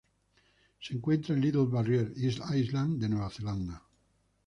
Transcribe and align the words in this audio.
Se 0.79 0.95
encuentra 0.95 1.35
en 1.35 1.41
Little 1.41 1.67
Barrier 1.67 2.11
Island 2.55 2.99
de 2.99 3.07
Nueva 3.07 3.29
Zelanda. 3.29 3.83